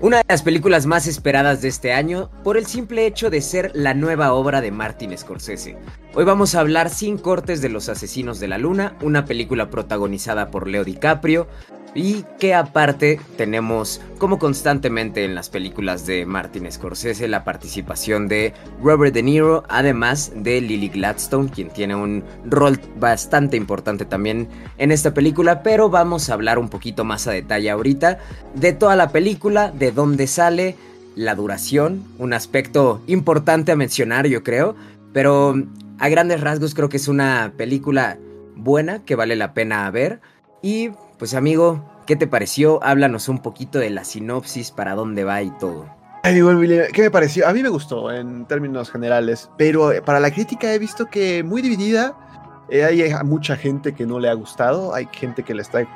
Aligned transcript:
Una 0.00 0.18
de 0.18 0.24
las 0.28 0.42
películas 0.42 0.86
más 0.86 1.08
esperadas 1.08 1.60
de 1.60 1.66
este 1.66 1.92
año 1.92 2.30
por 2.44 2.56
el 2.56 2.66
simple 2.66 3.04
hecho 3.04 3.30
de 3.30 3.40
ser 3.40 3.72
la 3.74 3.94
nueva 3.94 4.32
obra 4.32 4.60
de 4.60 4.70
Martin 4.70 5.18
Scorsese. 5.18 5.76
Hoy 6.14 6.24
vamos 6.24 6.54
a 6.54 6.60
hablar 6.60 6.88
sin 6.88 7.18
cortes 7.18 7.60
de 7.62 7.68
Los 7.68 7.88
Asesinos 7.88 8.38
de 8.38 8.46
la 8.46 8.58
Luna, 8.58 8.96
una 9.02 9.24
película 9.24 9.70
protagonizada 9.70 10.52
por 10.52 10.68
Leo 10.68 10.84
DiCaprio, 10.84 11.48
y 11.94 12.24
que 12.38 12.54
aparte 12.54 13.20
tenemos, 13.36 14.00
como 14.18 14.38
constantemente 14.38 15.24
en 15.24 15.34
las 15.34 15.48
películas 15.48 16.06
de 16.06 16.26
Martin 16.26 16.70
Scorsese, 16.70 17.28
la 17.28 17.44
participación 17.44 18.28
de 18.28 18.54
Robert 18.82 19.14
De 19.14 19.22
Niro, 19.22 19.64
además 19.68 20.32
de 20.34 20.60
Lily 20.60 20.88
Gladstone, 20.88 21.50
quien 21.50 21.70
tiene 21.70 21.94
un 21.94 22.24
rol 22.44 22.80
bastante 22.98 23.56
importante 23.56 24.04
también 24.04 24.48
en 24.78 24.92
esta 24.92 25.14
película, 25.14 25.62
pero 25.62 25.88
vamos 25.90 26.28
a 26.28 26.34
hablar 26.34 26.58
un 26.58 26.68
poquito 26.68 27.04
más 27.04 27.26
a 27.26 27.32
detalle 27.32 27.70
ahorita 27.70 28.18
de 28.54 28.72
toda 28.72 28.96
la 28.96 29.10
película, 29.10 29.70
de 29.70 29.92
dónde 29.92 30.26
sale, 30.26 30.76
la 31.16 31.34
duración, 31.34 32.04
un 32.18 32.32
aspecto 32.32 33.02
importante 33.08 33.72
a 33.72 33.76
mencionar 33.76 34.28
yo 34.28 34.44
creo, 34.44 34.76
pero 35.12 35.54
a 35.98 36.08
grandes 36.08 36.40
rasgos 36.40 36.74
creo 36.74 36.88
que 36.88 36.96
es 36.96 37.08
una 37.08 37.54
película 37.56 38.18
buena 38.54 39.04
que 39.04 39.16
vale 39.16 39.34
la 39.34 39.52
pena 39.52 39.90
ver 39.90 40.20
y 40.62 40.90
pues 41.18 41.34
amigo, 41.34 41.84
¿qué 42.06 42.16
te 42.16 42.26
pareció? 42.26 42.82
Háblanos 42.82 43.28
un 43.28 43.40
poquito 43.40 43.78
de 43.78 43.90
la 43.90 44.04
sinopsis, 44.04 44.70
para 44.70 44.94
dónde 44.94 45.24
va 45.24 45.42
y 45.42 45.50
todo. 45.58 45.86
¿qué 46.22 47.02
me 47.02 47.10
pareció? 47.10 47.48
A 47.48 47.52
mí 47.52 47.62
me 47.62 47.68
gustó 47.68 48.12
en 48.12 48.46
términos 48.46 48.90
generales, 48.90 49.50
pero 49.56 49.92
eh, 49.92 50.02
para 50.02 50.20
la 50.20 50.30
crítica 50.30 50.72
he 50.72 50.78
visto 50.78 51.06
que 51.06 51.42
muy 51.42 51.62
dividida. 51.62 52.14
Eh, 52.70 52.84
hay 52.84 53.14
mucha 53.24 53.56
gente 53.56 53.94
que 53.94 54.06
no 54.06 54.18
le 54.20 54.28
ha 54.28 54.34
gustado, 54.34 54.94
hay 54.94 55.08
gente 55.10 55.42
que 55.42 55.54
le 55.54 55.62
está 55.62 55.86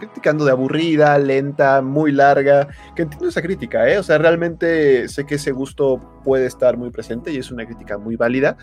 criticando 0.00 0.44
de 0.44 0.52
aburrida, 0.52 1.16
lenta, 1.18 1.80
muy 1.80 2.12
larga, 2.12 2.68
que 2.94 3.02
entiendo 3.02 3.28
esa 3.28 3.42
crítica, 3.42 3.88
¿eh? 3.88 3.98
O 3.98 4.02
sea, 4.02 4.18
realmente 4.18 5.08
sé 5.08 5.26
que 5.26 5.36
ese 5.36 5.52
gusto 5.52 6.20
puede 6.24 6.46
estar 6.46 6.76
muy 6.76 6.90
presente 6.90 7.32
y 7.32 7.38
es 7.38 7.50
una 7.50 7.64
crítica 7.66 7.98
muy 7.98 8.16
válida, 8.16 8.56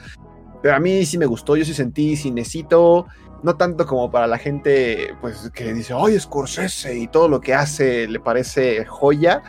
pero 0.62 0.76
a 0.76 0.80
mí 0.80 1.06
sí 1.06 1.18
me 1.18 1.26
gustó, 1.26 1.56
yo 1.56 1.66
sí 1.66 1.74
sentí 1.74 2.16
necesito 2.32 3.08
no 3.46 3.56
tanto 3.56 3.86
como 3.86 4.10
para 4.10 4.26
la 4.26 4.40
gente 4.40 5.16
pues 5.22 5.52
que 5.54 5.72
dice, 5.72 5.94
oye, 5.94 6.20
Scorsese 6.20 6.98
y 6.98 7.08
todo 7.08 7.30
lo 7.30 7.40
que 7.40 7.54
hace 7.54 8.08
le 8.08 8.20
parece 8.20 8.84
joya. 8.86 9.44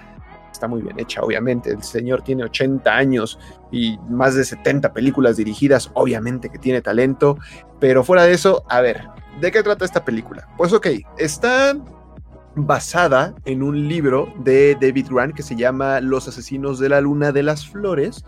Está 0.53 0.69
muy 0.69 0.83
bien 0.83 1.00
hecha, 1.00 1.22
obviamente. 1.22 1.70
El 1.70 1.83
señor 1.83 2.22
tiene 2.22 2.44
80 2.44 2.94
años 2.94 3.38
y 3.72 3.98
más 4.11 4.34
de 4.34 4.44
70 4.44 4.92
películas 4.92 5.38
dirigidas, 5.38 5.91
obviamente 5.94 6.50
que 6.50 6.58
tiene 6.58 6.83
talento. 6.83 7.38
Pero 7.80 8.05
fuera 8.05 8.25
de 8.25 8.34
eso, 8.34 8.64
a 8.69 8.83
ver, 8.83 9.08
¿de 9.41 9.50
qué 9.50 9.62
trata 9.62 9.86
esta 9.86 10.05
película? 10.05 10.47
Pues 10.58 10.75
ok, 10.75 10.88
está 11.16 11.75
basada 12.55 13.34
en 13.47 13.62
un 13.62 13.88
libro 13.88 14.33
de 14.41 14.77
David 14.78 15.06
Grant 15.10 15.34
que 15.34 15.42
se 15.42 15.56
llama 15.56 16.00
Los 16.00 16.28
asesinos 16.28 16.78
de 16.78 16.91
la 16.91 17.00
luna 17.00 17.33
de 17.33 17.42
las 17.42 17.66
flores, 17.66 18.27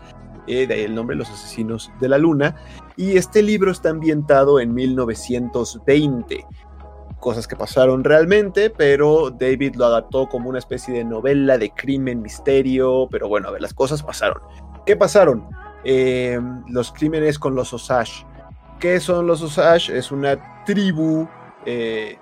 eh, 0.49 0.67
de 0.67 0.73
ahí 0.73 0.81
el 0.81 0.95
nombre 0.95 1.15
Los 1.15 1.29
Asesinos 1.29 1.91
de 2.01 2.09
la 2.09 2.17
Luna, 2.17 2.55
y 2.97 3.17
este 3.17 3.41
libro 3.41 3.71
está 3.71 3.91
ambientado 3.91 4.59
en 4.59 4.73
1920. 4.73 6.45
Cosas 7.19 7.47
que 7.47 7.55
pasaron 7.55 8.03
realmente, 8.03 8.69
pero 8.69 9.29
David 9.29 9.75
lo 9.75 9.85
adaptó 9.85 10.27
como 10.27 10.49
una 10.49 10.59
especie 10.59 10.93
de 10.93 11.03
novela 11.03 11.57
de 11.57 11.69
crimen, 11.69 12.21
misterio, 12.21 13.07
pero 13.11 13.27
bueno, 13.27 13.49
a 13.49 13.51
ver, 13.51 13.61
las 13.61 13.73
cosas 13.73 14.01
pasaron. 14.01 14.41
¿Qué 14.85 14.95
pasaron? 14.95 15.47
Em, 15.83 16.63
los 16.67 16.91
crímenes 16.91 17.37
con 17.37 17.55
los 17.55 17.73
Osage. 17.73 18.25
¿Qué 18.79 18.99
son 18.99 19.27
los 19.27 19.41
Osage? 19.41 19.97
Es 19.97 20.11
una 20.11 20.63
tribu 20.65 21.27
eh, 21.65 22.17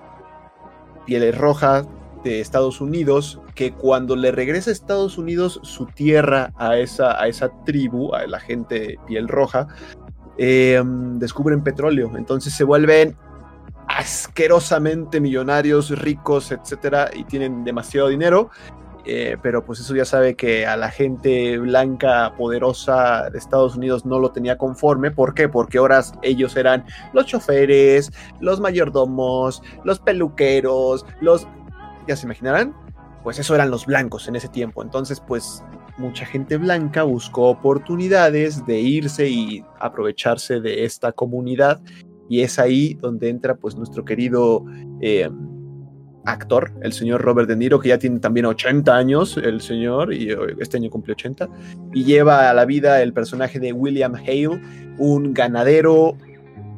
pieles 1.05 1.37
rojas 1.37 1.87
de 2.29 2.41
Estados 2.41 2.81
Unidos 2.81 3.39
que 3.55 3.73
cuando 3.73 4.15
le 4.15 4.31
regresa 4.31 4.69
a 4.69 4.73
Estados 4.73 5.17
Unidos 5.17 5.59
su 5.63 5.85
tierra 5.85 6.53
a 6.57 6.77
esa, 6.77 7.21
a 7.21 7.27
esa 7.27 7.51
tribu, 7.65 8.13
a 8.13 8.27
la 8.27 8.39
gente 8.39 8.97
piel 9.07 9.27
roja, 9.27 9.67
em, 10.37 11.19
descubren 11.19 11.63
petróleo. 11.63 12.11
Entonces 12.17 12.53
se 12.53 12.63
vuelven 12.63 13.15
asquerosamente 13.87 15.19
millonarios, 15.19 15.89
ricos, 15.97 16.51
etcétera, 16.51 17.09
y 17.13 17.23
tienen 17.23 17.63
demasiado 17.63 18.09
dinero. 18.09 18.49
Eh, 19.09 19.37
pero 19.41 19.63
pues 19.63 19.79
eso 19.79 19.95
ya 19.95 20.03
sabe 20.03 20.35
que 20.35 20.67
a 20.67 20.75
la 20.75 20.91
gente 20.91 21.57
blanca 21.59 22.33
poderosa 22.35 23.29
de 23.29 23.37
Estados 23.37 23.77
Unidos 23.77 24.05
no 24.05 24.19
lo 24.19 24.31
tenía 24.31 24.57
conforme. 24.57 25.11
¿Por 25.11 25.33
qué? 25.33 25.47
Porque 25.47 25.77
ahora 25.77 26.01
ellos 26.23 26.57
eran 26.57 26.83
los 27.13 27.25
choferes, 27.25 28.11
los 28.41 28.59
mayordomos, 28.59 29.63
los 29.85 29.99
peluqueros, 29.99 31.05
los 31.21 31.47
ya 32.07 32.15
se 32.15 32.25
imaginarán, 32.25 32.73
pues 33.23 33.39
eso 33.39 33.55
eran 33.55 33.69
los 33.69 33.85
blancos 33.85 34.27
en 34.27 34.35
ese 34.35 34.47
tiempo. 34.47 34.81
Entonces, 34.81 35.19
pues 35.19 35.63
mucha 35.97 36.25
gente 36.25 36.57
blanca 36.57 37.03
buscó 37.03 37.49
oportunidades 37.49 38.65
de 38.65 38.79
irse 38.79 39.29
y 39.29 39.65
aprovecharse 39.79 40.59
de 40.59 40.85
esta 40.85 41.11
comunidad. 41.11 41.81
Y 42.29 42.41
es 42.41 42.59
ahí 42.59 42.93
donde 42.95 43.29
entra 43.29 43.55
pues 43.55 43.75
nuestro 43.75 44.05
querido 44.05 44.65
eh, 45.01 45.29
actor, 46.27 46.73
el 46.81 46.93
señor 46.93 47.21
Robert 47.21 47.47
De 47.47 47.55
Niro, 47.55 47.79
que 47.79 47.89
ya 47.89 47.97
tiene 47.97 48.19
también 48.19 48.45
80 48.45 48.95
años, 48.95 49.37
el 49.37 49.61
señor, 49.61 50.13
y 50.13 50.31
eh, 50.31 50.37
este 50.59 50.77
año 50.77 50.89
cumple 50.89 51.13
80, 51.13 51.49
y 51.93 52.03
lleva 52.03 52.49
a 52.49 52.53
la 52.53 52.65
vida 52.65 53.01
el 53.01 53.13
personaje 53.13 53.59
de 53.59 53.73
William 53.73 54.13
Hale, 54.15 54.61
un 54.97 55.33
ganadero 55.33 56.17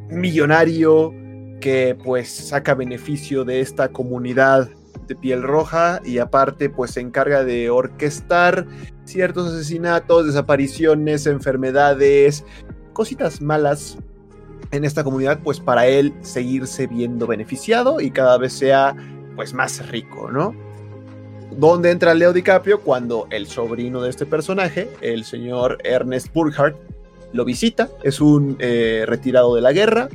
millonario 0.10 1.14
que 1.60 1.98
pues 2.04 2.30
saca 2.30 2.74
beneficio 2.74 3.44
de 3.44 3.60
esta 3.60 3.90
comunidad 3.90 4.70
de 5.10 5.16
piel 5.16 5.44
roja 5.44 6.00
y 6.06 6.20
aparte 6.20 6.70
pues 6.70 6.92
se 6.92 7.02
encarga 7.02 7.44
de 7.44 7.70
orquestar 7.70 8.66
ciertos 9.04 9.52
asesinatos, 9.52 10.28
desapariciones, 10.28 11.26
enfermedades, 11.26 12.46
cositas 12.94 13.42
malas 13.42 13.98
en 14.72 14.86
esta 14.86 15.04
comunidad 15.04 15.40
pues 15.44 15.60
para 15.60 15.88
él 15.88 16.14
seguirse 16.22 16.88
viendo 16.88 17.28
beneficiado 17.28 18.00
y 18.00 18.12
cada 18.12 18.38
vez 18.38 18.54
sea 18.54 18.96
pues 19.36 19.54
más 19.54 19.86
rico, 19.90 20.32
¿no? 20.32 20.56
¿Dónde 21.58 21.92
entra 21.92 22.14
Leo 22.14 22.32
DiCaprio? 22.32 22.82
Cuando 22.82 23.28
el 23.32 23.48
sobrino 23.48 24.02
de 24.02 24.12
este 24.12 24.26
personaje, 24.26 24.90
el 25.02 25.26
señor 25.26 25.80
Ernest 25.84 26.32
Burkhardt, 26.34 26.78
lo 27.34 27.46
visita, 27.46 27.90
es 28.04 28.22
un 28.22 28.56
eh, 28.60 29.04
retirado 29.08 29.56
de 29.56 29.62
la 29.62 29.72
guerra, 29.72 30.10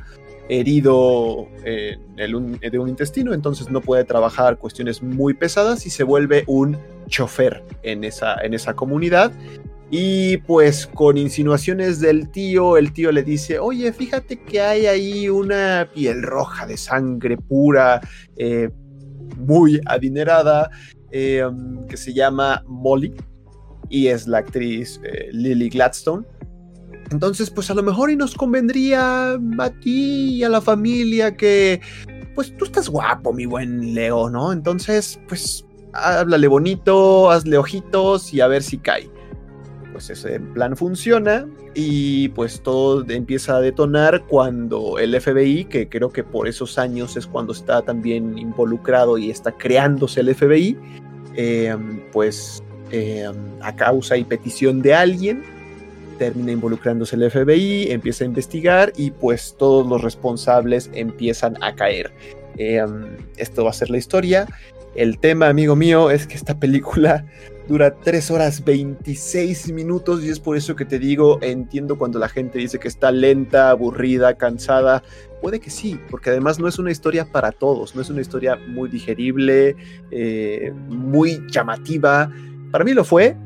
herido 0.48 1.48
eh, 1.64 1.98
de 2.16 2.78
un 2.78 2.88
intestino, 2.88 3.32
entonces 3.32 3.70
no 3.70 3.80
puede 3.80 4.04
trabajar 4.04 4.58
cuestiones 4.58 5.02
muy 5.02 5.34
pesadas 5.34 5.86
y 5.86 5.90
se 5.90 6.04
vuelve 6.04 6.44
un 6.46 6.76
chofer 7.08 7.62
en 7.82 8.04
esa, 8.04 8.36
en 8.42 8.54
esa 8.54 8.74
comunidad. 8.74 9.32
Y 9.90 10.38
pues 10.38 10.86
con 10.86 11.16
insinuaciones 11.16 12.00
del 12.00 12.30
tío, 12.30 12.76
el 12.76 12.92
tío 12.92 13.12
le 13.12 13.22
dice, 13.22 13.58
oye, 13.58 13.92
fíjate 13.92 14.40
que 14.40 14.60
hay 14.60 14.86
ahí 14.86 15.28
una 15.28 15.88
piel 15.94 16.22
roja 16.22 16.66
de 16.66 16.76
sangre 16.76 17.36
pura, 17.36 18.00
eh, 18.36 18.70
muy 19.36 19.80
adinerada, 19.86 20.70
eh, 21.10 21.44
que 21.88 21.96
se 21.96 22.12
llama 22.12 22.64
Molly, 22.66 23.14
y 23.88 24.08
es 24.08 24.26
la 24.26 24.38
actriz 24.38 25.00
Lily 25.32 25.68
Gladstone. 25.68 26.24
Entonces, 27.10 27.50
pues 27.50 27.70
a 27.70 27.74
lo 27.74 27.82
mejor 27.82 28.10
y 28.10 28.16
nos 28.16 28.34
convendría 28.34 29.32
a 29.32 29.70
ti 29.82 30.36
y 30.36 30.44
a 30.44 30.48
la 30.48 30.60
familia 30.60 31.36
que, 31.36 31.80
pues 32.34 32.56
tú 32.56 32.64
estás 32.64 32.88
guapo, 32.88 33.32
mi 33.32 33.46
buen 33.46 33.94
Leo, 33.94 34.30
¿no? 34.30 34.52
Entonces, 34.52 35.20
pues 35.28 35.64
háblale 35.92 36.48
bonito, 36.48 37.30
hazle 37.30 37.58
ojitos 37.58 38.34
y 38.34 38.40
a 38.40 38.48
ver 38.48 38.62
si 38.62 38.78
cae. 38.78 39.08
Pues 39.92 40.10
ese 40.10 40.40
plan 40.40 40.76
funciona 40.76 41.46
y 41.74 42.28
pues 42.30 42.60
todo 42.60 43.04
empieza 43.08 43.56
a 43.56 43.60
detonar 43.60 44.24
cuando 44.26 44.98
el 44.98 45.20
FBI, 45.20 45.66
que 45.66 45.88
creo 45.88 46.10
que 46.10 46.24
por 46.24 46.48
esos 46.48 46.78
años 46.78 47.16
es 47.16 47.26
cuando 47.26 47.52
está 47.52 47.82
también 47.82 48.36
involucrado 48.36 49.18
y 49.18 49.30
está 49.30 49.52
creándose 49.52 50.20
el 50.20 50.34
FBI, 50.34 50.76
em, 51.36 52.00
pues 52.12 52.62
em, 52.90 53.34
a 53.60 53.74
causa 53.74 54.16
y 54.16 54.24
petición 54.24 54.82
de 54.82 54.94
alguien, 54.94 55.42
termina 56.24 56.52
involucrándose 56.52 57.16
el 57.16 57.30
FBI, 57.30 57.90
empieza 57.90 58.24
a 58.24 58.26
investigar 58.26 58.94
y 58.96 59.10
pues 59.10 59.56
todos 59.58 59.86
los 59.86 60.00
responsables 60.00 60.90
empiezan 60.94 61.62
a 61.62 61.74
caer. 61.74 62.14
Em, 62.56 63.18
esto 63.36 63.64
va 63.64 63.70
a 63.70 63.74
ser 63.74 63.90
la 63.90 63.98
historia. 63.98 64.46
El 64.94 65.18
tema, 65.18 65.48
amigo 65.48 65.76
mío, 65.76 66.10
es 66.10 66.26
que 66.26 66.34
esta 66.34 66.58
película 66.58 67.26
dura 67.68 67.94
3 67.94 68.30
horas 68.30 68.64
26 68.64 69.70
minutos 69.72 70.24
y 70.24 70.30
es 70.30 70.40
por 70.40 70.56
eso 70.56 70.74
que 70.74 70.86
te 70.86 70.98
digo, 70.98 71.38
entiendo 71.42 71.98
cuando 71.98 72.18
la 72.18 72.30
gente 72.30 72.58
dice 72.58 72.78
que 72.78 72.88
está 72.88 73.10
lenta, 73.10 73.68
aburrida, 73.68 74.38
cansada. 74.38 75.02
Puede 75.42 75.60
que 75.60 75.68
sí, 75.68 76.00
porque 76.10 76.30
además 76.30 76.58
no 76.58 76.68
es 76.68 76.78
una 76.78 76.90
historia 76.90 77.30
para 77.30 77.52
todos, 77.52 77.94
no 77.94 78.00
es 78.00 78.08
una 78.08 78.22
historia 78.22 78.56
muy 78.68 78.88
digerible, 78.88 79.76
eh, 80.10 80.72
muy 80.88 81.42
llamativa. 81.50 82.32
Para 82.70 82.82
mí 82.82 82.94
lo 82.94 83.04
fue. 83.04 83.36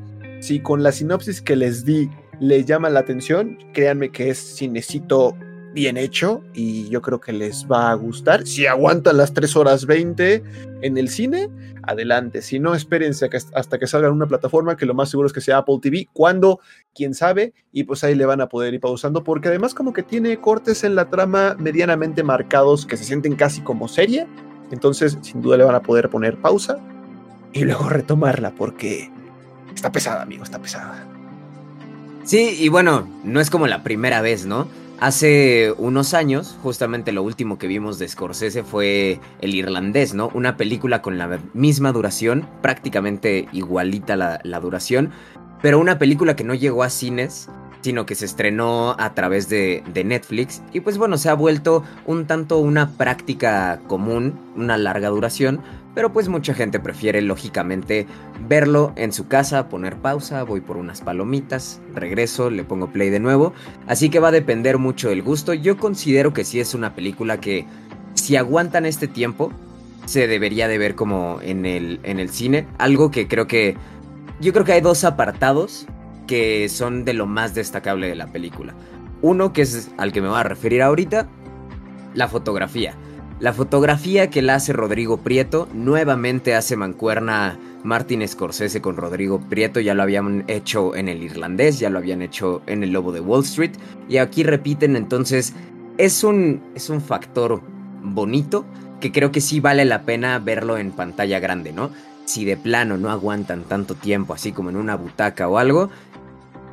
Si 0.41 0.61
con 0.61 0.85
la 0.85 0.93
sinopsis 0.93 1.43
que 1.43 1.57
les 1.57 1.85
di 1.85 2.09
le 2.41 2.65
llama 2.65 2.91
la 2.91 3.01
atención, 3.01 3.59
créanme 3.73 4.11
que 4.11 4.31
es 4.31 4.57
cinecito 4.57 5.37
bien 5.73 5.97
hecho 5.97 6.43
y 6.55 6.89
yo 6.89 7.03
creo 7.03 7.21
que 7.21 7.33
les 7.33 7.67
va 7.71 7.91
a 7.91 7.95
gustar. 7.95 8.47
Si 8.47 8.67
aguantan 8.67 9.17
las 9.17 9.33
3 9.33 9.57
horas 9.57 9.87
20 9.87 10.43
en 10.83 10.99
el 10.99 11.09
cine, 11.09 11.49
adelante. 11.83 12.43
Si 12.43 12.59
no, 12.59 12.75
espérense 12.75 13.29
hasta 13.55 13.79
que 13.79 13.87
salga 13.87 14.09
en 14.09 14.15
una 14.15 14.27
plataforma 14.27 14.77
que 14.77 14.87
lo 14.87 14.95
más 14.95 15.11
seguro 15.11 15.27
es 15.27 15.33
que 15.33 15.41
sea 15.41 15.59
Apple 15.59 15.79
TV. 15.81 16.09
Cuando, 16.13 16.61
quién 16.95 17.15
sabe, 17.15 17.55
y 17.73 17.85
pues 17.85 18.05
ahí 18.05 18.15
le 18.15 18.27
van 18.27 18.41
a 18.41 18.49
poder 18.49 18.75
ir 18.75 18.81
pausando 18.81 19.25
porque 19.25 19.49
además 19.49 19.75
como 19.75 19.93
que 19.93 20.03
tiene 20.03 20.41
cortes 20.41 20.85
en 20.85 20.95
la 20.95 21.11
trama 21.11 21.57
medianamente 21.59 22.23
marcados 22.23 22.87
que 22.87 22.97
se 22.97 23.05
sienten 23.05 23.37
casi 23.37 23.61
como 23.61 23.89
serie. 23.89 24.27
Entonces, 24.71 25.19
sin 25.23 25.41
duda 25.41 25.57
le 25.57 25.65
van 25.65 25.75
a 25.75 25.83
poder 25.83 26.11
poner 26.11 26.37
pausa 26.37 26.79
y 27.53 27.65
luego 27.65 27.89
retomarla 27.89 28.51
porque 28.51 29.11
está 29.75 29.91
pesada, 29.91 30.23
amigo, 30.23 30.45
está 30.45 30.61
pesada. 30.61 31.08
Sí, 32.29 32.59
y 32.61 32.69
bueno, 32.69 33.09
no 33.25 33.41
es 33.41 33.49
como 33.49 33.67
la 33.67 33.83
primera 33.83 34.21
vez, 34.21 34.45
¿no? 34.45 34.69
Hace 35.01 35.73
unos 35.79 36.13
años, 36.13 36.59
justamente 36.63 37.11
lo 37.11 37.23
último 37.23 37.57
que 37.57 37.67
vimos 37.67 37.99
de 37.99 38.07
Scorsese 38.07 38.65
fue 38.65 39.19
El 39.41 39.55
Irlandés, 39.55 40.13
¿no? 40.13 40.31
Una 40.35 40.59
película 40.59 41.01
con 41.01 41.17
la 41.17 41.41
misma 41.55 41.91
duración, 41.91 42.47
prácticamente 42.61 43.49
igualita 43.53 44.15
la, 44.15 44.41
la 44.45 44.61
duración, 44.61 45.11
pero 45.63 45.79
una 45.79 45.99
película 45.99 46.37
que 46.37 46.45
no 46.45 46.53
llegó 46.53 46.83
a 46.83 46.91
cines, 46.91 47.49
sino 47.81 48.05
que 48.05 48.15
se 48.15 48.27
estrenó 48.27 48.95
a 48.99 49.15
través 49.15 49.49
de, 49.49 49.83
de, 49.95 50.05
Netflix 50.05 50.61
y 50.75 50.81
pues 50.81 50.99
bueno, 50.99 51.17
se 51.17 51.31
ha 51.31 51.35
vuelto 51.35 51.83
un 52.05 52.27
tanto 52.27 52.59
una 52.59 52.91
práctica 52.91 53.81
común, 53.87 54.39
una 54.55 54.77
larga 54.77 55.09
duración, 55.09 55.63
pero 55.99 56.13
pues 56.13 56.29
mucha 56.29 56.55
gente 56.55 56.79
prefiere 56.79 57.21
lógicamente 57.23 58.07
verlo 58.47 58.93
en 58.95 59.13
su 59.13 59.27
casa, 59.27 59.69
poner 59.69 59.97
pausa, 59.97 60.45
voy 60.45 60.61
por 60.61 60.77
unas 60.77 61.01
palomitas, 61.01 61.81
regreso, 61.93 62.51
le 62.51 62.63
pongo 62.63 62.93
play 62.93 63.11
de 63.11 63.19
nuevo, 63.19 63.53
así 63.89 64.09
que 64.09 64.21
va 64.21 64.29
a 64.29 64.31
depender 64.31 64.79
mucho 64.79 65.09
del 65.09 65.23
gusto. 65.23 65.55
Yo 65.55 65.77
considero 65.77 66.33
que 66.33 66.45
sí 66.45 66.61
es 66.61 66.73
una 66.73 66.95
película 66.95 67.41
que 67.41 67.67
si 68.15 68.37
aguantan 68.37 68.87
este 68.87 69.09
tiempo, 69.09 69.51
se 70.07 70.29
debería 70.29 70.69
de 70.69 70.79
ver 70.79 70.95
como 70.95 71.41
en 71.43 71.67
el, 71.67 71.99
en 72.05 72.21
el 72.21 72.31
cine, 72.31 72.69
algo 72.79 73.11
que 73.11 73.27
creo 73.27 73.49
que... 73.49 73.77
Yo 74.41 74.53
creo 74.53 74.65
que 74.65 74.75
hay 74.75 74.81
dos 74.81 75.03
apartados 75.03 75.89
que 76.29 76.69
son 76.69 77.05
de 77.05 77.15
lo 77.15 77.27
más 77.27 77.57
destacable 77.57 78.07
de 78.07 78.15
la 78.15 78.29
película. 78.29 78.73
Uno 79.21 79.53
que 79.53 79.63
es 79.63 79.91
al 79.97 80.13
que 80.13 80.21
me 80.21 80.29
voy 80.29 80.39
a 80.39 80.45
referir 80.45 80.81
ahorita, 80.81 81.29
la 82.15 82.29
fotografía. 82.29 82.95
La 83.41 83.53
fotografía 83.53 84.31
que 84.31 84.43
la 84.43 84.57
hace 84.57 84.73
Rodrigo 84.73 85.19
Prieto 85.19 85.69
nuevamente 85.73 86.57
hace 86.57 86.75
mancuerna 86.77 87.57
Martin 87.85 88.27
Scorsese 88.27 88.81
con 88.81 88.97
Rodrigo 88.97 89.39
Prieto, 89.39 89.79
ya 89.79 89.95
lo 89.95 90.03
habían 90.03 90.43
hecho 90.49 90.97
en 90.97 91.09
el 91.09 91.23
irlandés, 91.23 91.79
ya 91.79 91.89
lo 91.89 91.99
habían 91.99 92.21
hecho 92.21 92.63
en 92.67 92.83
el 92.83 92.91
Lobo 92.91 93.13
de 93.13 93.21
Wall 93.21 93.45
Street 93.45 93.71
y 94.09 94.17
aquí 94.17 94.43
repiten, 94.43 94.97
entonces 94.97 95.55
es 95.99 96.25
un, 96.25 96.61
es 96.75 96.91
un 96.91 97.01
factor 97.01 97.63
bonito 98.03 98.65
que 99.01 99.13
creo 99.13 99.31
que 99.31 99.41
sí 99.41 99.61
vale 99.61 99.85
la 99.85 100.03
pena 100.03 100.41
verlo 100.41 100.77
en 100.77 100.91
pantalla 100.91 101.39
grande, 101.39 101.73
¿no? 101.73 101.91
Si 102.25 102.45
de 102.45 102.57
plano 102.57 102.99
no 102.99 103.09
aguantan 103.09 103.63
tanto 103.63 103.95
tiempo 103.95 104.35
así 104.35 104.51
como 104.51 104.71
en 104.71 104.77
una 104.77 104.97
butaca 104.97 105.49
o 105.49 105.59
algo, 105.59 105.91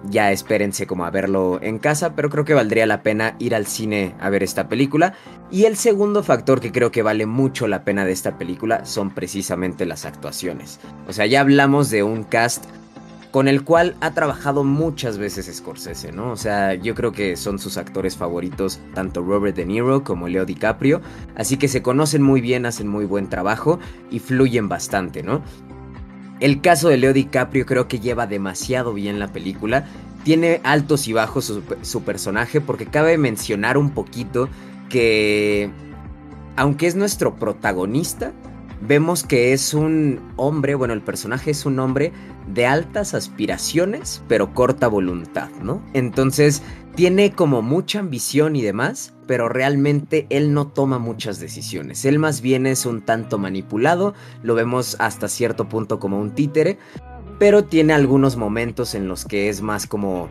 ya 0.10 0.32
espérense 0.32 0.88
como 0.88 1.06
a 1.06 1.10
verlo 1.10 1.60
en 1.62 1.80
casa, 1.80 2.16
pero 2.16 2.30
creo 2.30 2.46
que 2.46 2.54
valdría 2.54 2.86
la 2.86 3.02
pena 3.04 3.36
ir 3.40 3.56
al 3.56 3.66
cine 3.66 4.16
a 4.20 4.30
ver 4.30 4.44
esta 4.44 4.68
película. 4.68 5.14
Y 5.52 5.66
el 5.66 5.78
segundo 5.78 6.24
factor 6.24 6.60
que 6.60 6.72
creo 6.72 6.92
que 6.92 7.02
vale 7.04 7.26
mucho 7.26 7.68
la 7.68 7.84
pena 7.84 8.06
de 8.06 8.12
esta 8.12 8.38
película 8.38 8.86
son 8.86 9.12
precisamente 9.12 9.86
las 9.86 10.06
actuaciones. 10.06 10.80
O 11.08 11.14
sea, 11.14 11.26
ya 11.26 11.42
hablamos 11.42 11.90
de 11.90 12.04
un 12.04 12.24
cast 12.24 12.66
con 13.36 13.50
el 13.50 13.66
cual 13.66 13.98
ha 14.00 14.12
trabajado 14.12 14.64
muchas 14.64 15.18
veces 15.18 15.54
Scorsese, 15.54 16.14
¿no? 16.14 16.32
O 16.32 16.38
sea, 16.38 16.74
yo 16.74 16.96
creo 16.96 17.12
que 17.12 17.36
son 17.36 17.60
sus 17.60 17.78
actores 17.78 18.16
favoritos, 18.16 18.80
tanto 18.94 19.22
Robert 19.22 19.58
De 19.58 19.66
Niro 19.66 20.06
como 20.06 20.30
Leo 20.30 20.46
DiCaprio, 20.46 21.02
así 21.36 21.58
que 21.58 21.68
se 21.68 21.82
conocen 21.82 22.22
muy 22.22 22.40
bien, 22.40 22.66
hacen 22.66 22.88
muy 22.88 23.04
buen 23.04 23.28
trabajo 23.28 23.78
y 24.10 24.20
fluyen 24.20 24.70
bastante, 24.70 25.22
¿no? 25.22 25.42
El 26.40 26.62
caso 26.62 26.90
de 26.90 26.98
Leo 26.98 27.14
DiCaprio 27.14 27.66
creo 27.66 27.88
que 27.88 28.00
lleva 28.00 28.28
demasiado 28.28 28.94
bien 28.94 29.20
la 29.20 29.30
película. 29.30 29.86
Tiene 30.24 30.60
altos 30.64 31.08
y 31.08 31.14
bajos 31.14 31.54
su, 31.82 32.04
personaje 32.04 32.60
porque 32.60 32.88
cabe 32.88 33.18
mencionar 33.18 33.78
un 33.78 33.92
poquito 33.92 34.50
que 34.90 35.70
aunque 36.58 36.88
es 36.88 36.96
nuestro 36.96 37.36
protagonista, 37.36 38.34
vemos 38.82 39.24
que 39.24 39.54
es 39.54 39.74
un 39.74 40.20
hombre, 40.36 40.76
bueno, 40.76 40.94
el 40.94 41.02
personaje 41.02 41.52
es 41.52 41.66
un 41.66 41.80
hombre 41.80 42.12
de 42.54 42.66
altas 42.66 43.14
aspiraciones, 43.14 44.22
pero 44.28 44.54
corta 44.54 44.88
voluntad, 44.88 45.50
¿no? 45.62 45.82
Entonces, 45.94 46.62
tiene 46.96 47.32
como 47.32 47.62
mucha 47.62 48.00
ambición 48.00 48.56
y 48.56 48.62
demás, 48.62 49.14
pero 49.28 49.50
realmente 49.50 50.28
él 50.30 50.54
no 50.54 50.68
toma 50.68 51.00
muchas 51.00 51.40
decisiones. 51.40 52.06
Él 52.06 52.20
más 52.20 52.42
bien 52.42 52.66
es 52.66 52.86
un 52.86 53.02
tanto 53.02 53.38
manipulado, 53.38 54.14
lo 54.44 54.56
vemos 54.56 54.96
hasta 55.00 55.28
cierto 55.28 55.68
punto 55.68 56.00
como 56.00 56.20
un 56.20 56.32
títere, 56.32 56.78
pero 57.40 57.66
tiene 57.66 57.94
algunos 57.94 58.38
momentos 58.38 58.96
en 58.96 59.08
los 59.08 59.26
que 59.26 59.50
es 59.50 59.62
más 59.62 59.88
como 59.88 60.30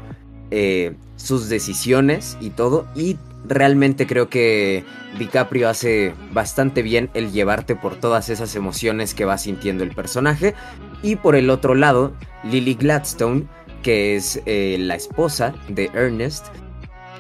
eh, 0.51 0.97
sus 1.17 1.49
decisiones 1.49 2.39
y 2.41 2.51
todo, 2.51 2.87
y 2.95 3.19
realmente 3.45 4.07
creo 4.07 4.29
que 4.29 4.85
DiCaprio 5.19 5.69
hace 5.69 6.15
bastante 6.33 6.83
bien 6.83 7.11
el 7.15 7.33
llevarte 7.33 7.77
por 7.77 7.97
todas 7.97 8.29
esas 8.29 8.57
emociones 8.57 9.15
que 9.15 9.25
va 9.25 9.39
sintiendo 9.39 9.85
el 9.85 9.95
personaje. 9.95 10.55
Y 11.03 11.17
por 11.17 11.37
el 11.37 11.51
otro 11.51 11.75
lado, 11.75 12.15
Lily 12.45 12.75
Gladstone 12.75 13.47
que 13.85 14.17
es 14.17 14.41
eh, 14.47 14.79
la 14.81 14.97
esposa 14.97 15.55
de 15.69 15.91
Ernest, 15.95 16.47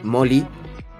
Molly, 0.02 0.44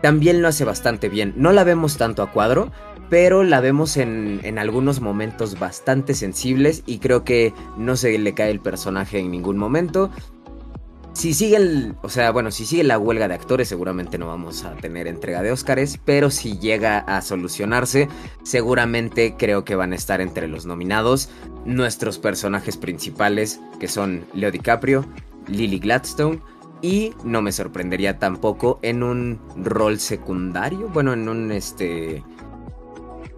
también 0.02 0.42
lo 0.42 0.48
hace 0.48 0.64
bastante 0.64 1.08
bien. 1.08 1.32
No 1.36 1.52
la 1.52 1.64
vemos 1.64 1.96
tanto 1.96 2.22
a 2.22 2.30
cuadro, 2.30 2.70
pero 3.08 3.42
la 3.42 3.60
vemos 3.60 3.96
en, 3.96 4.40
en, 4.44 4.58
algunos 4.58 5.00
momentos 5.00 5.58
bastante 5.58 6.14
sensibles 6.14 6.82
y 6.86 6.98
creo 6.98 7.24
que 7.24 7.52
no 7.78 7.96
se 7.96 8.16
le 8.18 8.34
cae 8.34 8.50
el 8.50 8.60
personaje 8.60 9.18
en 9.18 9.30
ningún 9.30 9.56
momento. 9.56 10.10
Si 11.14 11.32
sigue 11.32 11.56
el, 11.56 11.94
o 12.02 12.08
sea, 12.08 12.32
bueno, 12.32 12.50
si 12.50 12.66
sigue 12.66 12.82
la 12.82 12.98
huelga 12.98 13.28
de 13.28 13.34
actores, 13.34 13.68
seguramente 13.68 14.18
no 14.18 14.26
vamos 14.26 14.64
a 14.64 14.74
tener 14.74 15.06
entrega 15.06 15.42
de 15.42 15.52
Óscares, 15.52 15.98
pero 16.04 16.28
si 16.28 16.58
llega 16.58 16.98
a 16.98 17.22
solucionarse, 17.22 18.08
seguramente 18.42 19.36
creo 19.38 19.64
que 19.64 19.76
van 19.76 19.92
a 19.92 19.96
estar 19.96 20.20
entre 20.20 20.48
los 20.48 20.66
nominados 20.66 21.30
nuestros 21.64 22.18
personajes 22.18 22.76
principales, 22.76 23.60
que 23.78 23.86
son 23.86 24.26
Leo 24.34 24.50
DiCaprio, 24.50 25.06
Lily 25.46 25.78
Gladstone 25.78 26.42
y 26.82 27.14
no 27.22 27.42
me 27.42 27.52
sorprendería 27.52 28.18
tampoco 28.18 28.80
en 28.82 29.02
un 29.04 29.40
rol 29.56 30.00
secundario, 30.00 30.88
bueno, 30.88 31.12
en 31.12 31.28
un 31.28 31.52
este 31.52 32.24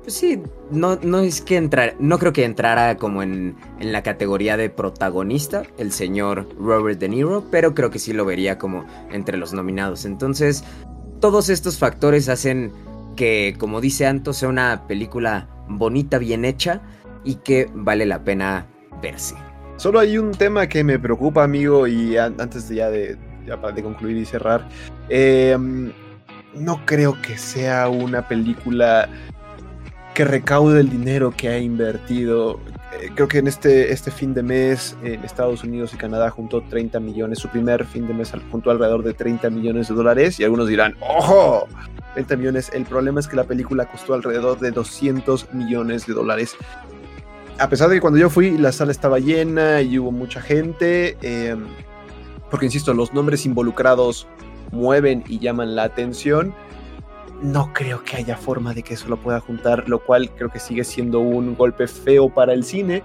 sí, 0.06 0.42
no, 0.70 0.96
no 0.96 1.20
es 1.20 1.40
que 1.40 1.56
entrar, 1.56 1.94
no 1.98 2.18
creo 2.18 2.32
que 2.32 2.44
entrara 2.44 2.96
como 2.96 3.22
en, 3.22 3.56
en, 3.80 3.92
la 3.92 4.02
categoría 4.02 4.56
de 4.56 4.70
protagonista 4.70 5.62
el 5.78 5.92
señor 5.92 6.48
Robert 6.58 6.98
De 6.98 7.08
Niro, 7.08 7.44
pero 7.50 7.74
creo 7.74 7.90
que 7.90 7.98
sí 7.98 8.12
lo 8.12 8.24
vería 8.24 8.58
como 8.58 8.84
entre 9.10 9.36
los 9.36 9.52
nominados. 9.52 10.04
Entonces, 10.04 10.64
todos 11.20 11.48
estos 11.48 11.78
factores 11.78 12.28
hacen 12.28 12.72
que, 13.16 13.56
como 13.58 13.80
dice 13.80 14.06
Anto, 14.06 14.32
sea 14.32 14.48
una 14.48 14.86
película 14.86 15.48
bonita, 15.68 16.18
bien 16.18 16.44
hecha 16.44 16.82
y 17.24 17.36
que 17.36 17.68
vale 17.74 18.06
la 18.06 18.22
pena 18.22 18.66
verse. 19.02 19.34
Solo 19.76 19.98
hay 19.98 20.16
un 20.18 20.30
tema 20.30 20.68
que 20.68 20.84
me 20.84 20.98
preocupa, 20.98 21.42
amigo, 21.44 21.86
y 21.86 22.16
antes 22.16 22.68
de 22.68 22.76
ya 22.76 22.90
de, 22.90 23.16
de 23.74 23.82
concluir 23.82 24.16
y 24.16 24.24
cerrar. 24.24 24.66
Em, 25.08 25.92
no 26.54 26.84
creo 26.86 27.20
que 27.20 27.36
sea 27.36 27.88
una 27.88 28.26
película 28.26 29.08
que 30.16 30.24
recaude 30.24 30.80
el 30.80 30.88
dinero 30.88 31.30
que 31.30 31.50
ha 31.50 31.58
invertido. 31.58 32.58
Eh, 32.98 33.10
creo 33.14 33.28
que 33.28 33.36
en 33.36 33.48
este, 33.48 33.92
este 33.92 34.10
fin 34.10 34.32
de 34.32 34.42
mes 34.42 34.96
en 35.02 35.22
Estados 35.22 35.62
Unidos 35.62 35.92
y 35.92 35.98
Canadá 35.98 36.30
juntó 36.30 36.62
30 36.62 36.98
millones, 37.00 37.38
su 37.38 37.48
primer 37.48 37.84
fin 37.84 38.08
de 38.08 38.14
mes 38.14 38.32
juntó 38.50 38.70
alrededor 38.70 39.04
de 39.04 39.12
30 39.12 39.50
millones 39.50 39.88
de 39.88 39.94
dólares 39.94 40.40
y 40.40 40.44
algunos 40.44 40.68
dirán, 40.68 40.96
¡ojo! 41.00 41.68
30 42.14 42.34
millones. 42.36 42.70
El 42.72 42.86
problema 42.86 43.20
es 43.20 43.28
que 43.28 43.36
la 43.36 43.44
película 43.44 43.84
costó 43.84 44.14
alrededor 44.14 44.58
de 44.58 44.70
200 44.70 45.52
millones 45.52 46.06
de 46.06 46.14
dólares 46.14 46.56
a 47.58 47.68
pesar 47.68 47.88
de 47.88 47.96
que 47.96 48.00
cuando 48.00 48.18
yo 48.18 48.28
fui 48.28 48.58
la 48.58 48.72
sala 48.72 48.92
estaba 48.92 49.18
llena 49.18 49.80
y 49.80 49.98
hubo 49.98 50.12
mucha 50.12 50.40
gente, 50.40 51.16
em, 51.22 51.64
porque 52.50 52.66
insisto, 52.66 52.92
los 52.94 53.14
nombres 53.14 53.46
involucrados 53.46 54.26
mueven 54.72 55.24
y 55.26 55.38
llaman 55.38 55.74
la 55.74 55.84
atención, 55.84 56.54
no 57.42 57.72
creo 57.72 58.02
que 58.02 58.16
haya 58.16 58.36
forma 58.36 58.74
de 58.74 58.82
que 58.82 58.94
eso 58.94 59.08
lo 59.08 59.16
pueda 59.16 59.40
juntar, 59.40 59.88
lo 59.88 59.98
cual 59.98 60.30
creo 60.34 60.48
que 60.50 60.58
sigue 60.58 60.84
siendo 60.84 61.20
un 61.20 61.54
golpe 61.54 61.86
feo 61.86 62.28
para 62.28 62.52
el 62.52 62.64
cine, 62.64 63.02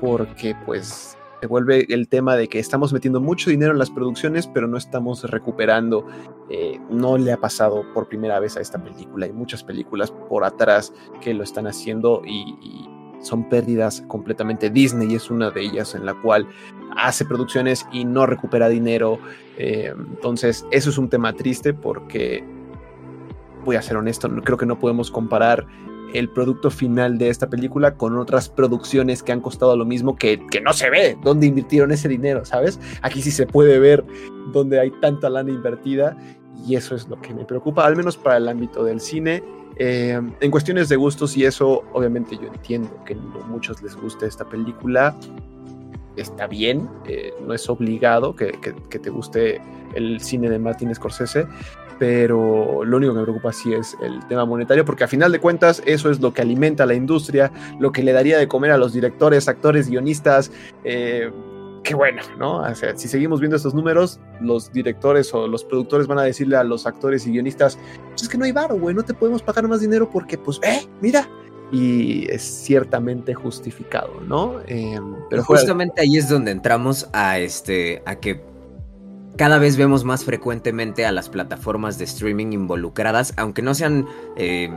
porque 0.00 0.56
pues 0.66 1.16
se 1.40 1.46
vuelve 1.46 1.86
el 1.88 2.08
tema 2.08 2.36
de 2.36 2.48
que 2.48 2.58
estamos 2.58 2.92
metiendo 2.92 3.20
mucho 3.20 3.50
dinero 3.50 3.72
en 3.72 3.78
las 3.78 3.90
producciones, 3.90 4.46
pero 4.46 4.66
no 4.66 4.76
estamos 4.76 5.22
recuperando. 5.24 6.06
Eh, 6.50 6.80
no 6.90 7.16
le 7.16 7.32
ha 7.32 7.36
pasado 7.36 7.84
por 7.94 8.08
primera 8.08 8.40
vez 8.40 8.56
a 8.56 8.60
esta 8.60 8.82
película. 8.82 9.26
Hay 9.26 9.32
muchas 9.32 9.62
películas 9.62 10.10
por 10.10 10.44
atrás 10.44 10.92
que 11.20 11.34
lo 11.34 11.44
están 11.44 11.66
haciendo 11.68 12.22
y 12.26 12.88
son 13.20 13.48
pérdidas 13.48 14.02
completamente. 14.08 14.70
Disney 14.70 15.14
es 15.14 15.30
una 15.30 15.50
de 15.50 15.62
ellas 15.62 15.94
en 15.94 16.06
la 16.06 16.14
cual 16.14 16.48
hace 16.96 17.24
producciones 17.24 17.86
y 17.92 18.04
no 18.04 18.26
recupera 18.26 18.68
dinero. 18.68 19.18
Eh, 19.56 19.92
entonces, 19.96 20.66
eso 20.70 20.90
es 20.90 20.98
un 20.98 21.08
tema 21.08 21.32
triste 21.32 21.74
porque 21.74 22.44
voy 23.68 23.76
a 23.76 23.82
ser 23.82 23.98
honesto, 23.98 24.30
creo 24.42 24.56
que 24.56 24.64
no 24.64 24.78
podemos 24.78 25.10
comparar 25.10 25.66
el 26.14 26.30
producto 26.30 26.70
final 26.70 27.18
de 27.18 27.28
esta 27.28 27.50
película 27.50 27.94
con 27.94 28.16
otras 28.16 28.48
producciones 28.48 29.22
que 29.22 29.30
han 29.32 29.42
costado 29.42 29.76
lo 29.76 29.84
mismo 29.84 30.16
que, 30.16 30.40
que 30.50 30.62
no 30.62 30.72
se 30.72 30.88
ve 30.88 31.18
dónde 31.22 31.46
invirtieron 31.46 31.92
ese 31.92 32.08
dinero, 32.08 32.46
¿sabes? 32.46 32.80
Aquí 33.02 33.20
sí 33.20 33.30
se 33.30 33.46
puede 33.46 33.78
ver 33.78 34.06
dónde 34.50 34.80
hay 34.80 34.90
tanta 35.02 35.28
lana 35.28 35.50
invertida 35.50 36.16
y 36.66 36.76
eso 36.76 36.94
es 36.94 37.08
lo 37.08 37.20
que 37.20 37.34
me 37.34 37.44
preocupa, 37.44 37.84
al 37.84 37.94
menos 37.94 38.16
para 38.16 38.38
el 38.38 38.48
ámbito 38.48 38.84
del 38.84 39.00
cine. 39.00 39.44
Eh, 39.76 40.18
en 40.40 40.50
cuestiones 40.50 40.88
de 40.88 40.96
gustos 40.96 41.36
y 41.36 41.44
eso, 41.44 41.84
obviamente 41.92 42.36
yo 42.36 42.48
entiendo 42.48 42.90
que 43.04 43.12
a 43.12 43.46
muchos 43.46 43.82
les 43.82 43.94
guste 43.94 44.24
esta 44.24 44.48
película, 44.48 45.14
está 46.16 46.46
bien, 46.46 46.88
eh, 47.06 47.34
no 47.46 47.52
es 47.52 47.68
obligado 47.68 48.34
que, 48.34 48.58
que, 48.90 48.98
te 48.98 49.10
guste 49.10 49.60
el 49.94 50.20
cine 50.20 50.48
de 50.50 50.58
Martin 50.58 50.92
Scorsese, 50.94 51.46
pero 51.98 52.84
lo 52.84 52.96
único 52.96 53.12
que 53.12 53.18
me 53.18 53.24
preocupa 53.24 53.52
sí 53.52 53.72
es 53.72 53.96
el 54.00 54.24
tema 54.26 54.44
monetario, 54.44 54.84
porque 54.84 55.04
a 55.04 55.08
final 55.08 55.32
de 55.32 55.40
cuentas 55.40 55.82
eso 55.84 56.10
es 56.10 56.20
lo 56.20 56.32
que 56.32 56.42
alimenta 56.42 56.84
a 56.84 56.86
la 56.86 56.94
industria, 56.94 57.52
lo 57.78 57.92
que 57.92 58.02
le 58.02 58.12
daría 58.12 58.38
de 58.38 58.48
comer 58.48 58.70
a 58.70 58.78
los 58.78 58.92
directores, 58.92 59.48
actores, 59.48 59.88
guionistas. 59.88 60.52
Eh, 60.84 61.30
qué 61.82 61.94
bueno, 61.94 62.22
¿no? 62.38 62.58
O 62.58 62.74
sea, 62.74 62.96
si 62.96 63.08
seguimos 63.08 63.40
viendo 63.40 63.56
estos 63.56 63.74
números, 63.74 64.20
los 64.40 64.72
directores 64.72 65.32
o 65.34 65.48
los 65.48 65.64
productores 65.64 66.06
van 66.06 66.18
a 66.18 66.22
decirle 66.22 66.56
a 66.56 66.64
los 66.64 66.86
actores 66.86 67.26
y 67.26 67.32
guionistas, 67.32 67.78
pues 68.10 68.22
es 68.22 68.28
que 68.28 68.38
no 68.38 68.44
hay 68.44 68.52
varo, 68.52 68.78
güey, 68.78 68.94
no 68.94 69.02
te 69.02 69.14
podemos 69.14 69.42
pagar 69.42 69.66
más 69.66 69.80
dinero 69.80 70.08
porque, 70.10 70.38
pues, 70.38 70.60
eh, 70.62 70.86
mira, 71.00 71.28
y 71.70 72.30
es 72.30 72.42
ciertamente 72.42 73.34
justificado, 73.34 74.20
¿no? 74.20 74.60
Em, 74.66 75.16
pero 75.28 75.44
justamente 75.44 76.00
ahí 76.00 76.16
es 76.16 76.28
donde 76.28 76.50
entramos 76.50 77.08
a 77.12 77.38
este, 77.38 78.02
a 78.06 78.16
que 78.16 78.42
cada 79.38 79.58
vez 79.58 79.76
vemos 79.76 80.04
más 80.04 80.24
frecuentemente 80.24 81.06
a 81.06 81.12
las 81.12 81.28
plataformas 81.28 81.96
de 81.96 82.04
streaming 82.04 82.52
involucradas, 82.52 83.32
aunque 83.36 83.62
no 83.62 83.72
sean 83.72 84.06
eh, 84.36 84.68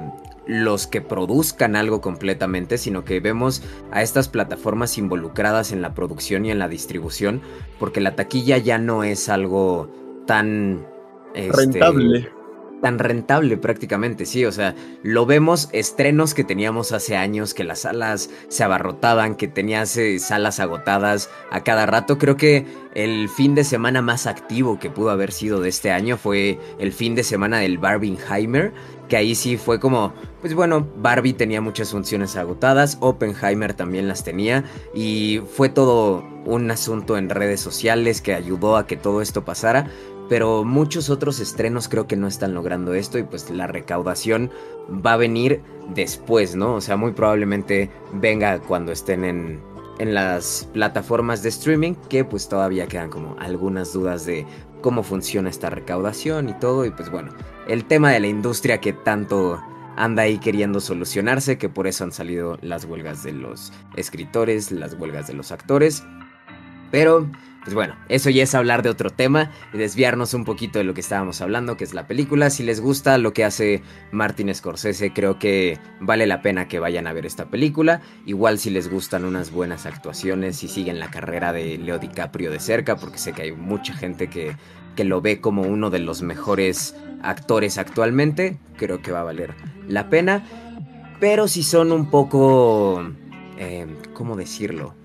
los 0.46 0.86
que 0.86 1.02
produzcan 1.02 1.76
algo 1.76 2.00
completamente, 2.00 2.78
sino 2.78 3.04
que 3.04 3.20
vemos 3.20 3.64
a 3.92 4.04
estas 4.04 4.30
plataformas 4.30 5.00
involucradas 5.00 5.72
en 5.72 5.82
la 5.82 5.96
producción 5.96 6.46
y 6.46 6.52
en 6.52 6.60
la 6.60 6.68
distribución, 6.68 7.42
porque 7.80 8.02
la 8.02 8.16
taquilla 8.16 8.60
ya 8.60 8.78
no 8.78 9.04
es 9.04 9.30
algo 9.30 9.90
tan... 10.28 10.86
Este, 11.34 11.58
Rentable 11.58 12.41
tan 12.82 13.00
rentable 13.00 13.58
prácticamente, 13.58 14.26
sí, 14.26 14.46
o 14.46 14.52
sea, 14.52 14.76
lo 15.04 15.26
vemos 15.26 15.70
estrenos 15.72 16.34
que 16.34 16.44
teníamos 16.44 16.92
hace 16.92 17.16
años, 17.16 17.54
que 17.54 17.64
las 17.64 17.82
salas 17.82 18.30
se 18.48 18.64
abarrotaban, 18.64 19.36
que 19.36 19.48
tenías 19.48 19.96
eh, 19.98 20.20
salas 20.20 20.60
agotadas 20.60 21.30
a 21.52 21.64
cada 21.64 21.86
rato, 21.86 22.18
creo 22.18 22.38
que 22.38 22.66
el 22.94 23.30
fin 23.30 23.56
de 23.56 23.64
semana 23.64 24.02
más 24.02 24.28
activo 24.28 24.80
que 24.80 24.90
pudo 24.90 25.12
haber 25.12 25.32
sido 25.32 25.62
de 25.62 25.70
este 25.70 25.92
año 25.92 26.18
fue 26.18 26.60
el 26.80 26.92
fin 26.92 27.16
de 27.16 27.24
semana 27.24 27.60
del 27.60 27.78
Barbenheimer, 27.78 28.74
que 29.08 29.18
ahí 29.18 29.36
sí 29.36 29.58
fue 29.58 29.80
como, 29.80 30.14
pues 30.42 30.54
bueno, 30.54 30.88
Barbie 30.98 31.34
tenía 31.34 31.62
muchas 31.62 31.92
funciones 31.92 32.36
agotadas, 32.36 32.98
Oppenheimer 33.02 33.74
también 33.74 34.08
las 34.08 34.24
tenía 34.24 34.64
y 34.94 35.42
fue 35.54 35.70
todo 35.70 36.24
un 36.46 36.72
asunto 36.72 37.18
en 37.18 37.30
redes 37.30 37.60
sociales 37.60 38.22
que 38.22 38.34
ayudó 38.34 38.78
a 38.78 38.88
que 38.88 38.98
todo 38.98 39.22
esto 39.22 39.44
pasara, 39.44 39.88
pero 40.32 40.64
muchos 40.64 41.10
otros 41.10 41.42
estrenos 41.42 41.90
creo 41.90 42.08
que 42.08 42.16
no 42.16 42.26
están 42.26 42.54
logrando 42.54 42.94
esto 42.94 43.18
y 43.18 43.24
pues 43.24 43.50
la 43.50 43.68
recaudación 43.68 44.50
va 44.90 45.12
a 45.12 45.18
venir 45.18 45.62
después, 45.94 46.56
¿no? 46.56 46.76
O 46.76 46.80
sea, 46.80 46.96
muy 46.96 47.12
probablemente 47.12 47.90
venga 48.14 48.62
cuando 48.62 48.94
estén 48.94 49.26
en, 49.26 49.60
en 50.00 50.14
las 50.14 50.70
plataformas 50.72 51.44
de 51.44 51.50
streaming, 51.50 51.96
que 52.08 52.24
pues 52.24 52.48
todavía 52.48 52.88
quedan 52.88 53.10
como 53.10 53.36
algunas 53.40 53.92
dudas 53.92 54.26
de 54.26 54.46
cómo 54.80 55.04
funciona 55.04 55.50
esta 55.50 55.70
recaudación 55.70 56.48
y 56.48 56.54
todo, 56.54 56.86
y 56.86 56.92
pues 56.92 57.12
bueno, 57.12 57.34
el 57.68 57.84
tema 57.84 58.12
de 58.12 58.22
la 58.22 58.28
industria 58.28 58.80
que 58.80 58.94
tanto 58.94 59.62
anda 59.98 60.24
ahí 60.24 60.38
queriendo 60.38 60.80
solucionarse, 60.80 61.58
que 61.58 61.68
por 61.68 61.88
eso 61.88 62.06
han 62.06 62.14
salido 62.14 62.58
las 62.62 62.86
huelgas 62.86 63.22
de 63.24 63.34
los 63.34 63.74
escritores, 63.98 64.72
las 64.72 64.94
huelgas 64.94 65.28
de 65.28 65.34
los 65.34 65.52
actores, 65.52 66.06
pero 66.92 67.28
pues 67.64 67.76
bueno, 67.76 67.96
eso 68.10 68.32
ya 68.32 68.42
es 68.42 68.56
hablar 68.56 68.82
de 68.82 68.90
otro 68.90 69.12
tema 69.12 69.52
y 69.72 69.78
desviarnos 69.78 70.34
un 70.34 70.46
poquito 70.46 70.80
de 70.80 70.84
lo 70.84 70.96
que 70.96 71.02
estábamos 71.02 71.42
hablando, 71.42 71.78
que 71.78 71.84
es 71.84 71.94
la 71.94 72.08
película. 72.08 72.50
Si 72.50 72.64
les 72.64 72.82
gusta 72.82 73.20
lo 73.20 73.34
que 73.34 73.46
hace 73.46 73.84
Martin 74.12 74.54
Scorsese, 74.54 75.14
creo 75.14 75.38
que 75.38 75.78
vale 76.00 76.26
la 76.26 76.42
pena 76.42 76.68
que 76.68 76.80
vayan 76.80 77.06
a 77.06 77.14
ver 77.14 77.28
esta 77.28 77.52
película. 77.52 78.02
Igual 78.26 78.58
si 78.58 78.72
les 78.72 78.90
gustan 78.90 79.26
unas 79.26 79.52
buenas 79.52 79.86
actuaciones 79.86 80.64
y 80.64 80.68
siguen 80.68 81.00
la 81.00 81.12
carrera 81.12 81.54
de 81.54 81.78
Leo 81.78 82.00
DiCaprio 82.00 82.50
de 82.50 82.60
cerca, 82.60 82.96
porque 82.96 83.20
sé 83.20 83.34
que 83.34 83.44
hay 83.44 83.52
mucha 83.52 83.94
gente 83.94 84.28
que, 84.28 84.56
que 84.96 85.04
lo 85.04 85.22
ve 85.22 85.40
como 85.40 85.62
uno 85.62 85.92
de 85.92 86.00
los 86.00 86.24
mejores 86.24 86.96
actores 87.22 87.78
actualmente, 87.78 88.58
creo 88.76 89.04
que 89.04 89.12
va 89.12 89.20
a 89.20 89.26
valer 89.26 89.54
la 89.88 90.10
pena. 90.10 90.44
Pero 91.20 91.48
si 91.48 91.62
son 91.62 91.92
un 91.92 92.10
poco... 92.10 93.08
Eh, 93.60 93.86
¿Cómo 94.16 94.36
decirlo? 94.36 94.96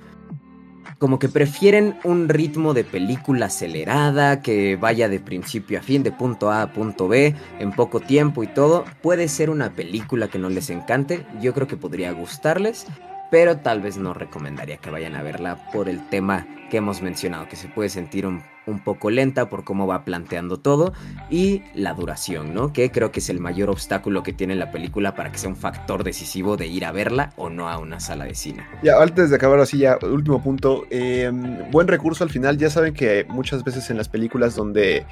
Como 0.98 1.18
que 1.18 1.28
prefieren 1.28 1.98
un 2.04 2.28
ritmo 2.28 2.74
de 2.74 2.84
película 2.84 3.46
acelerada, 3.46 4.40
que 4.40 4.76
vaya 4.76 5.08
de 5.08 5.20
principio 5.20 5.78
a 5.78 5.82
fin, 5.82 6.02
de 6.02 6.12
punto 6.12 6.50
A 6.50 6.62
a 6.62 6.72
punto 6.72 7.08
B, 7.08 7.34
en 7.58 7.72
poco 7.72 8.00
tiempo 8.00 8.42
y 8.42 8.46
todo. 8.46 8.84
Puede 9.02 9.28
ser 9.28 9.50
una 9.50 9.70
película 9.70 10.28
que 10.28 10.38
no 10.38 10.48
les 10.48 10.70
encante, 10.70 11.26
yo 11.40 11.52
creo 11.54 11.66
que 11.66 11.76
podría 11.76 12.12
gustarles, 12.12 12.86
pero 13.30 13.58
tal 13.58 13.80
vez 13.80 13.96
no 13.98 14.14
recomendaría 14.14 14.78
que 14.78 14.90
vayan 14.90 15.16
a 15.16 15.22
verla 15.22 15.70
por 15.72 15.88
el 15.88 16.06
tema 16.08 16.46
que 16.70 16.78
hemos 16.78 17.02
mencionado, 17.02 17.48
que 17.48 17.56
se 17.56 17.68
puede 17.68 17.88
sentir 17.88 18.26
un, 18.26 18.42
poco 18.82 19.10
lenta 19.10 19.48
por 19.48 19.64
cómo 19.64 19.86
va 19.86 20.04
planteando 20.04 20.58
todo 20.58 20.92
y 21.30 21.62
la 21.74 21.94
duración, 21.94 22.54
¿no? 22.54 22.72
Que 22.72 22.90
creo 22.90 23.12
que 23.12 23.20
es 23.20 23.30
el 23.30 23.40
mayor 23.40 23.70
obstáculo 23.70 24.22
que 24.22 24.32
tiene 24.32 24.54
la 24.54 24.70
película 24.70 25.14
para 25.14 25.32
que 25.32 25.38
sea 25.38 25.48
un 25.48 25.56
factor 25.56 26.04
decisivo 26.04 26.56
de 26.56 26.66
ir 26.66 26.84
a 26.84 26.92
verla 26.92 27.32
o 27.36 27.48
no 27.48 27.68
a 27.68 27.78
una 27.78 28.00
sala 28.00 28.24
de 28.24 28.34
cine. 28.34 28.64
Ya, 28.82 29.00
antes 29.00 29.30
de 29.30 29.36
acabar 29.36 29.58
así, 29.60 29.78
ya, 29.78 29.98
último 30.02 30.42
punto, 30.42 30.84
em, 30.90 31.70
buen 31.70 31.88
recurso 31.88 32.24
al 32.24 32.30
final, 32.30 32.58
ya 32.58 32.70
saben 32.70 32.94
que 32.94 33.24
muchas 33.28 33.64
veces 33.64 33.90
en 33.90 33.96
las 33.96 34.08
películas 34.08 34.54
donde 34.54 35.06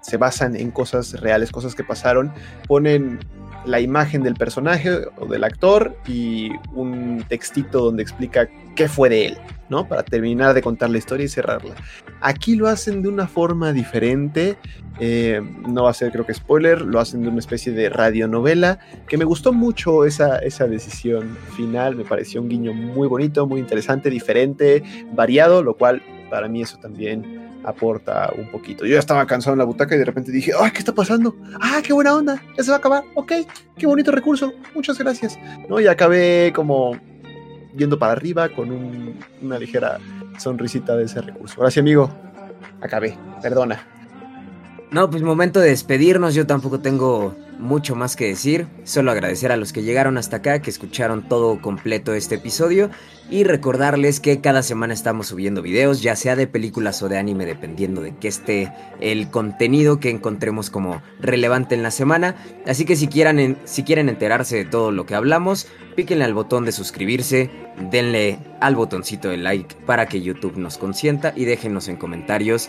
se 0.00 0.16
basan 0.16 0.56
en 0.56 0.70
cosas 0.70 1.20
reales, 1.20 1.52
cosas 1.52 1.74
que 1.74 1.84
pasaron, 1.84 2.32
ponen 2.66 3.18
la 3.64 3.80
imagen 3.80 4.22
del 4.22 4.34
personaje 4.34 4.90
o 5.18 5.26
del 5.26 5.44
actor 5.44 5.96
y 6.06 6.50
un 6.74 7.24
textito 7.28 7.80
donde 7.80 8.02
explica 8.02 8.48
qué 8.74 8.88
fue 8.88 9.08
de 9.08 9.26
él, 9.26 9.38
¿no? 9.68 9.86
Para 9.86 10.02
terminar 10.02 10.54
de 10.54 10.62
contar 10.62 10.90
la 10.90 10.98
historia 10.98 11.26
y 11.26 11.28
cerrarla. 11.28 11.74
Aquí 12.20 12.56
lo 12.56 12.68
hacen 12.68 13.02
de 13.02 13.08
una 13.08 13.26
forma 13.26 13.72
diferente, 13.72 14.56
eh, 15.00 15.40
no 15.68 15.84
va 15.84 15.90
a 15.90 15.94
ser 15.94 16.12
creo 16.12 16.26
que 16.26 16.34
spoiler, 16.34 16.82
lo 16.82 17.00
hacen 17.00 17.22
de 17.22 17.28
una 17.28 17.38
especie 17.38 17.72
de 17.72 17.88
radionovela, 17.88 18.78
que 19.06 19.16
me 19.16 19.24
gustó 19.24 19.52
mucho 19.52 20.04
esa, 20.04 20.38
esa 20.38 20.66
decisión 20.66 21.36
final, 21.56 21.96
me 21.96 22.04
pareció 22.04 22.40
un 22.40 22.48
guiño 22.48 22.72
muy 22.72 23.08
bonito, 23.08 23.46
muy 23.46 23.60
interesante, 23.60 24.10
diferente, 24.10 24.82
variado, 25.12 25.62
lo 25.62 25.76
cual 25.76 26.02
para 26.30 26.48
mí 26.48 26.62
eso 26.62 26.78
también 26.78 27.41
aporta 27.64 28.32
un 28.36 28.50
poquito. 28.50 28.84
Yo 28.84 28.94
ya 28.94 28.98
estaba 28.98 29.26
cansado 29.26 29.54
en 29.54 29.58
la 29.58 29.64
butaca 29.64 29.94
y 29.94 29.98
de 29.98 30.04
repente 30.04 30.32
dije, 30.32 30.52
¡ay, 30.58 30.70
qué 30.72 30.78
está 30.78 30.94
pasando! 30.94 31.36
¡Ah, 31.60 31.80
qué 31.84 31.92
buena 31.92 32.14
onda! 32.14 32.42
Ya 32.56 32.64
se 32.64 32.70
va 32.70 32.76
a 32.76 32.78
acabar. 32.78 33.04
Ok, 33.14 33.32
qué 33.76 33.86
bonito 33.86 34.10
recurso. 34.10 34.52
Muchas 34.74 34.98
gracias. 34.98 35.38
¿No? 35.68 35.80
Y 35.80 35.86
acabé 35.86 36.52
como 36.54 36.96
yendo 37.76 37.98
para 37.98 38.12
arriba 38.12 38.48
con 38.48 39.16
una 39.40 39.58
ligera 39.58 39.98
sonrisita 40.38 40.96
de 40.96 41.04
ese 41.04 41.20
recurso. 41.20 41.60
Gracias, 41.60 41.82
amigo. 41.82 42.10
Acabé. 42.80 43.18
Perdona. 43.40 43.86
No, 44.90 45.08
pues 45.08 45.22
momento 45.22 45.60
de 45.60 45.70
despedirnos. 45.70 46.34
Yo 46.34 46.46
tampoco 46.46 46.80
tengo 46.80 47.34
mucho 47.58 47.94
más 47.94 48.16
que 48.16 48.26
decir, 48.26 48.66
solo 48.84 49.10
agradecer 49.10 49.52
a 49.52 49.56
los 49.56 49.72
que 49.72 49.82
llegaron 49.82 50.18
hasta 50.18 50.38
acá, 50.38 50.60
que 50.60 50.70
escucharon 50.70 51.28
todo 51.28 51.60
completo 51.60 52.14
este 52.14 52.36
episodio 52.36 52.90
y 53.30 53.44
recordarles 53.44 54.20
que 54.20 54.40
cada 54.40 54.62
semana 54.62 54.94
estamos 54.94 55.28
subiendo 55.28 55.62
videos, 55.62 56.02
ya 56.02 56.16
sea 56.16 56.36
de 56.36 56.46
películas 56.46 57.02
o 57.02 57.08
de 57.08 57.18
anime, 57.18 57.46
dependiendo 57.46 58.02
de 58.02 58.14
que 58.16 58.28
esté 58.28 58.72
el 59.00 59.30
contenido 59.30 60.00
que 60.00 60.10
encontremos 60.10 60.70
como 60.70 61.02
relevante 61.20 61.74
en 61.74 61.82
la 61.82 61.90
semana. 61.90 62.36
Así 62.66 62.84
que 62.84 62.96
si, 62.96 63.08
si 63.64 63.82
quieren 63.84 64.08
enterarse 64.08 64.56
de 64.56 64.64
todo 64.64 64.90
lo 64.90 65.06
que 65.06 65.14
hablamos, 65.14 65.66
píquenle 65.96 66.24
al 66.24 66.34
botón 66.34 66.64
de 66.64 66.72
suscribirse, 66.72 67.50
denle 67.90 68.38
al 68.60 68.76
botoncito 68.76 69.28
de 69.28 69.36
like 69.36 69.76
para 69.86 70.06
que 70.06 70.20
YouTube 70.20 70.56
nos 70.56 70.78
consienta 70.78 71.32
y 71.36 71.44
déjenos 71.44 71.88
en 71.88 71.96
comentarios 71.96 72.68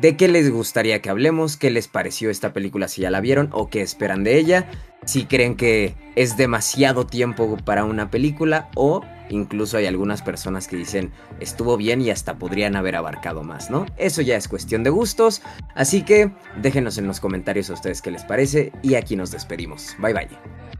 de 0.00 0.16
qué 0.16 0.28
les 0.28 0.50
gustaría 0.50 1.00
que 1.00 1.10
hablemos, 1.10 1.56
qué 1.56 1.70
les 1.70 1.88
pareció 1.88 2.30
esta 2.30 2.52
película 2.52 2.88
si 2.88 3.02
ya 3.02 3.10
la 3.10 3.20
vieron 3.20 3.48
o 3.52 3.68
qué 3.68 3.82
esperan 3.82 4.24
de 4.24 4.38
ella, 4.38 4.68
si 5.04 5.24
creen 5.24 5.56
que 5.56 5.94
es 6.16 6.36
demasiado 6.36 7.06
tiempo 7.06 7.56
para 7.64 7.84
una 7.84 8.10
película 8.10 8.68
o 8.74 9.02
incluso 9.30 9.76
hay 9.76 9.86
algunas 9.86 10.22
personas 10.22 10.68
que 10.68 10.76
dicen 10.76 11.12
estuvo 11.40 11.76
bien 11.76 12.00
y 12.00 12.10
hasta 12.10 12.38
podrían 12.38 12.76
haber 12.76 12.96
abarcado 12.96 13.42
más, 13.42 13.70
¿no? 13.70 13.86
Eso 13.96 14.22
ya 14.22 14.36
es 14.36 14.48
cuestión 14.48 14.82
de 14.84 14.90
gustos, 14.90 15.42
así 15.74 16.02
que 16.02 16.30
déjenos 16.60 16.98
en 16.98 17.06
los 17.06 17.20
comentarios 17.20 17.70
a 17.70 17.74
ustedes 17.74 18.02
qué 18.02 18.10
les 18.10 18.24
parece 18.24 18.72
y 18.82 18.94
aquí 18.94 19.16
nos 19.16 19.30
despedimos. 19.30 19.96
Bye 19.98 20.14
bye. 20.14 20.77